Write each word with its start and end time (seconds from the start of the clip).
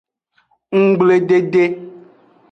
Nggbledede. 0.87 1.65